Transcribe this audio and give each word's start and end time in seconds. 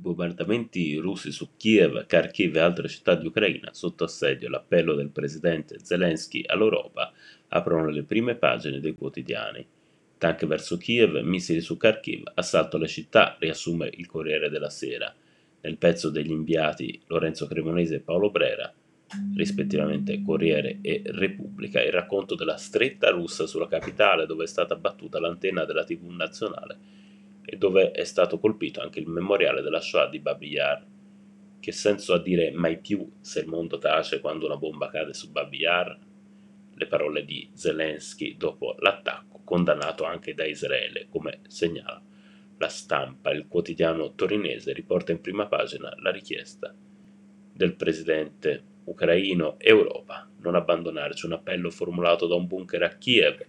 Bombardamenti 0.00 0.94
russi 0.94 1.32
su 1.32 1.56
Kiev, 1.56 2.06
Kharkiv 2.06 2.54
e 2.54 2.60
altre 2.60 2.86
città 2.86 3.16
di 3.16 3.26
Ucraina 3.26 3.74
sotto 3.74 4.04
assedio. 4.04 4.48
L'appello 4.48 4.94
del 4.94 5.10
presidente 5.10 5.80
Zelensky 5.82 6.44
all'Europa 6.46 7.12
aprono 7.48 7.88
le 7.90 8.04
prime 8.04 8.36
pagine 8.36 8.78
dei 8.78 8.94
quotidiani. 8.94 9.66
Tank 10.16 10.46
verso 10.46 10.76
Kiev, 10.76 11.16
missili 11.22 11.60
su 11.60 11.76
Kharkiv, 11.76 12.30
assalto 12.34 12.76
alle 12.76 12.86
città, 12.86 13.36
riassume 13.40 13.90
il 13.92 14.06
Corriere 14.06 14.48
della 14.48 14.70
Sera. 14.70 15.12
Nel 15.62 15.76
pezzo 15.78 16.10
degli 16.10 16.30
inviati 16.30 17.02
Lorenzo 17.08 17.48
Cremonese 17.48 17.96
e 17.96 18.00
Paolo 18.00 18.30
Brera, 18.30 18.72
rispettivamente 19.34 20.22
Corriere 20.22 20.78
e 20.80 21.02
Repubblica, 21.06 21.82
il 21.82 21.90
racconto 21.90 22.36
della 22.36 22.56
stretta 22.56 23.10
russa 23.10 23.48
sulla 23.48 23.66
capitale 23.66 24.26
dove 24.26 24.44
è 24.44 24.46
stata 24.46 24.76
battuta 24.76 25.18
l'antenna 25.18 25.64
della 25.64 25.82
TV 25.82 26.08
nazionale 26.10 27.06
e 27.50 27.56
dove 27.56 27.92
è 27.92 28.04
stato 28.04 28.38
colpito 28.38 28.82
anche 28.82 29.00
il 29.00 29.08
memoriale 29.08 29.62
della 29.62 29.80
Shoah 29.80 30.08
di 30.08 30.18
Babi 30.18 30.48
Yar. 30.48 30.84
Che 31.58 31.72
senso 31.72 32.12
ha 32.12 32.20
dire 32.20 32.50
mai 32.50 32.78
più 32.78 33.10
se 33.22 33.40
il 33.40 33.46
mondo 33.46 33.78
tace 33.78 34.20
quando 34.20 34.44
una 34.44 34.58
bomba 34.58 34.90
cade 34.90 35.14
su 35.14 35.30
Babi 35.30 35.60
Yar? 35.60 35.98
Le 36.74 36.86
parole 36.86 37.24
di 37.24 37.48
Zelensky 37.54 38.36
dopo 38.36 38.76
l'attacco, 38.80 39.40
condannato 39.44 40.04
anche 40.04 40.34
da 40.34 40.44
Israele, 40.44 41.06
come 41.08 41.40
segnala 41.48 42.02
la 42.58 42.68
stampa. 42.68 43.30
Il 43.30 43.48
quotidiano 43.48 44.14
torinese 44.14 44.74
riporta 44.74 45.12
in 45.12 45.22
prima 45.22 45.46
pagina 45.46 45.94
la 46.02 46.10
richiesta 46.10 46.74
del 47.50 47.74
presidente 47.76 48.62
ucraino 48.84 49.58
Europa 49.58 50.28
non 50.40 50.54
abbandonarci 50.54 51.24
un 51.24 51.32
appello 51.32 51.70
formulato 51.70 52.26
da 52.26 52.34
un 52.34 52.46
bunker 52.46 52.82
a 52.82 52.90
Kiev 52.90 53.44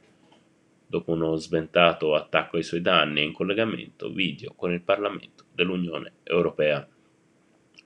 dopo 0.89 1.11
uno 1.11 1.35
sventato 1.35 2.15
attacco 2.15 2.57
ai 2.57 2.63
suoi 2.63 2.81
danni 2.81 3.23
in 3.23 3.31
collegamento 3.31 4.09
video 4.09 4.53
con 4.55 4.71
il 4.73 4.81
Parlamento 4.81 5.45
dell'Unione 5.53 6.13
Europea. 6.23 6.87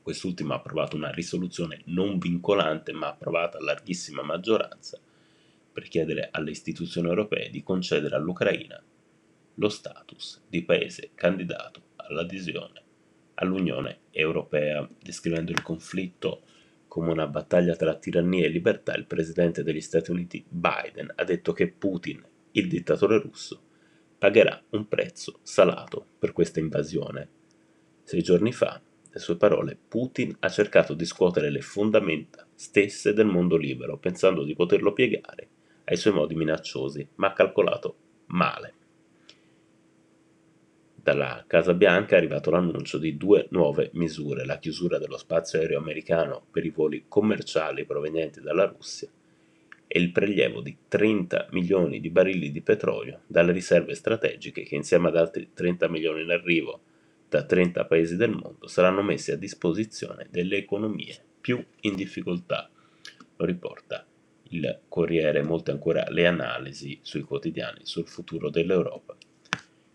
Quest'ultimo 0.01 0.53
ha 0.53 0.55
approvato 0.55 0.95
una 0.95 1.11
risoluzione 1.11 1.81
non 1.87 2.17
vincolante 2.17 2.93
ma 2.93 3.09
approvata 3.09 3.57
a 3.57 3.61
larghissima 3.61 4.21
maggioranza 4.21 4.97
per 5.73 5.89
chiedere 5.89 6.29
alle 6.31 6.51
istituzioni 6.51 7.09
europee 7.09 7.49
di 7.49 7.61
concedere 7.61 8.15
all'Ucraina 8.15 8.81
lo 9.55 9.69
status 9.69 10.41
di 10.47 10.63
paese 10.63 11.11
candidato 11.13 11.81
all'adesione 11.97 12.81
all'Unione 13.35 14.03
Europea, 14.11 14.87
descrivendo 15.01 15.51
il 15.51 15.61
conflitto 15.61 16.43
come 16.87 17.11
una 17.11 17.27
battaglia 17.27 17.75
tra 17.75 17.95
tirannia 17.95 18.45
e 18.45 18.49
libertà, 18.49 18.93
il 18.95 19.07
presidente 19.07 19.61
degli 19.61 19.81
Stati 19.81 20.11
Uniti 20.11 20.45
Biden 20.47 21.11
ha 21.15 21.23
detto 21.25 21.51
che 21.51 21.67
Putin 21.67 22.23
il 22.55 22.67
dittatore 22.67 23.19
russo 23.19 23.61
pagherà 24.17 24.61
un 24.71 24.87
prezzo 24.87 25.39
salato 25.41 26.05
per 26.19 26.31
questa 26.31 26.59
invasione. 26.59 27.29
Sei 28.03 28.21
giorni 28.21 28.51
fa, 28.51 28.81
le 29.09 29.19
sue 29.19 29.37
parole, 29.37 29.77
Putin 29.87 30.35
ha 30.39 30.49
cercato 30.49 30.93
di 30.93 31.05
scuotere 31.05 31.49
le 31.49 31.61
fondamenta 31.61 32.47
stesse 32.53 33.13
del 33.13 33.25
mondo 33.25 33.57
libero, 33.57 33.97
pensando 33.97 34.43
di 34.43 34.53
poterlo 34.53 34.93
piegare 34.93 35.49
ai 35.85 35.97
suoi 35.97 36.13
modi 36.13 36.35
minacciosi, 36.35 37.07
ma 37.15 37.27
ha 37.27 37.33
calcolato 37.33 37.95
male. 38.27 38.73
Dalla 40.95 41.43
Casa 41.47 41.73
Bianca 41.73 42.15
è 42.15 42.19
arrivato 42.19 42.49
l'annuncio 42.49 42.97
di 42.97 43.17
due 43.17 43.47
nuove 43.49 43.89
misure, 43.93 44.45
la 44.45 44.59
chiusura 44.59 44.99
dello 44.99 45.17
spazio 45.17 45.59
aereo 45.59 45.79
americano 45.79 46.45
per 46.49 46.65
i 46.65 46.69
voli 46.69 47.05
commerciali 47.07 47.83
provenienti 47.83 48.41
dalla 48.41 48.65
Russia 48.65 49.09
e 49.95 49.99
il 49.99 50.11
prelievo 50.11 50.61
di 50.61 50.75
30 50.87 51.49
milioni 51.51 51.99
di 51.99 52.09
barili 52.09 52.49
di 52.49 52.61
petrolio 52.61 53.21
dalle 53.27 53.51
riserve 53.51 53.93
strategiche 53.93 54.63
che 54.63 54.73
insieme 54.73 55.09
ad 55.09 55.15
altri 55.15 55.51
30 55.53 55.87
milioni 55.87 56.23
in 56.23 56.31
arrivo 56.31 56.81
da 57.29 57.45
30 57.45 57.85
paesi 57.85 58.15
del 58.15 58.31
mondo 58.31 58.65
saranno 58.65 59.03
messi 59.03 59.29
a 59.29 59.37
disposizione 59.37 60.25
delle 60.31 60.57
economie 60.57 61.15
più 61.39 61.63
in 61.81 61.93
difficoltà. 61.93 62.71
Lo 63.35 63.45
riporta 63.45 64.03
il 64.49 64.79
Corriere, 64.87 65.43
molte 65.43 65.69
ancora 65.69 66.05
le 66.09 66.25
analisi 66.25 66.97
sui 67.03 67.21
quotidiani 67.21 67.81
sul 67.83 68.07
futuro 68.07 68.49
dell'Europa 68.49 69.15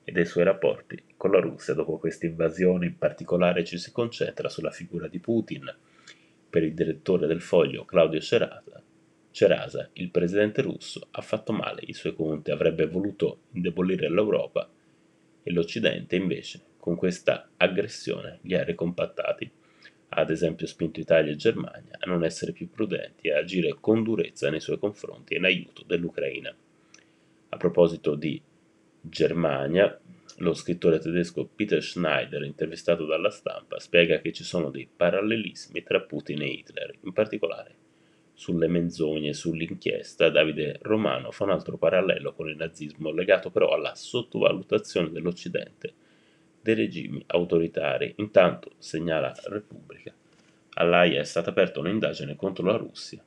e 0.04 0.12
dei 0.12 0.26
suoi 0.26 0.44
rapporti 0.44 1.02
con 1.16 1.32
la 1.32 1.40
Russia 1.40 1.74
dopo 1.74 1.98
questa 1.98 2.26
invasione. 2.26 2.86
In 2.86 2.98
particolare 2.98 3.64
ci 3.64 3.78
si 3.78 3.90
concentra 3.90 4.48
sulla 4.48 4.70
figura 4.70 5.08
di 5.08 5.18
Putin. 5.18 5.74
Per 6.48 6.62
il 6.62 6.72
direttore 6.72 7.26
del 7.26 7.40
foglio 7.42 7.84
Claudio 7.84 8.20
Cerata, 8.20 8.80
Cerasa, 9.38 9.90
il 9.92 10.10
presidente 10.10 10.62
russo, 10.62 11.06
ha 11.12 11.22
fatto 11.22 11.52
male 11.52 11.82
i 11.84 11.92
suoi 11.92 12.12
conti, 12.12 12.50
avrebbe 12.50 12.88
voluto 12.88 13.42
indebolire 13.52 14.10
l'Europa 14.10 14.68
e 15.44 15.52
l'Occidente 15.52 16.16
invece 16.16 16.60
con 16.76 16.96
questa 16.96 17.48
aggressione 17.56 18.40
li 18.42 18.56
ha 18.56 18.64
ricompattati. 18.64 19.48
Ha 20.08 20.20
ad 20.20 20.30
esempio 20.30 20.66
spinto 20.66 20.98
Italia 20.98 21.30
e 21.30 21.36
Germania 21.36 21.98
a 22.00 22.10
non 22.10 22.24
essere 22.24 22.50
più 22.50 22.68
prudenti 22.68 23.28
e 23.28 23.34
a 23.34 23.38
agire 23.38 23.76
con 23.78 24.02
durezza 24.02 24.50
nei 24.50 24.58
suoi 24.58 24.80
confronti 24.80 25.36
in 25.36 25.44
aiuto 25.44 25.84
dell'Ucraina. 25.86 26.52
A 27.50 27.56
proposito 27.56 28.16
di 28.16 28.42
Germania, 29.00 30.00
lo 30.38 30.52
scrittore 30.52 30.98
tedesco 30.98 31.46
Peter 31.46 31.80
Schneider, 31.80 32.42
intervistato 32.42 33.04
dalla 33.04 33.30
stampa, 33.30 33.78
spiega 33.78 34.18
che 34.18 34.32
ci 34.32 34.42
sono 34.42 34.70
dei 34.70 34.88
parallelismi 34.96 35.84
tra 35.84 36.00
Putin 36.00 36.42
e 36.42 36.48
Hitler, 36.48 36.98
in 37.02 37.12
particolare 37.12 37.86
sulle 38.38 38.68
menzogne 38.68 39.32
sull'inchiesta, 39.32 40.30
Davide 40.30 40.78
Romano 40.82 41.32
fa 41.32 41.42
un 41.42 41.50
altro 41.50 41.76
parallelo 41.76 42.34
con 42.34 42.48
il 42.48 42.54
nazismo 42.54 43.10
legato 43.10 43.50
però 43.50 43.70
alla 43.70 43.96
sottovalutazione 43.96 45.10
dell'Occidente 45.10 45.92
dei 46.60 46.76
regimi 46.76 47.20
autoritari. 47.26 48.14
Intanto, 48.18 48.74
segnala 48.78 49.34
Repubblica, 49.46 50.14
all'AIA 50.74 51.20
è 51.20 51.24
stata 51.24 51.50
aperta 51.50 51.80
un'indagine 51.80 52.36
contro 52.36 52.64
la 52.64 52.76
Russia 52.76 53.20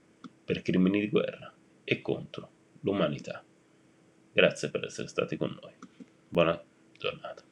per 0.46 0.62
crimini 0.62 1.02
di 1.02 1.10
guerra 1.10 1.54
e 1.84 2.02
contro 2.02 2.50
l'umanità. 2.80 3.44
Grazie 4.32 4.70
per 4.70 4.86
essere 4.86 5.10
stati 5.10 5.36
con 5.36 5.50
noi. 5.62 5.74
Buona 6.30 6.58
giornata. 6.98 7.51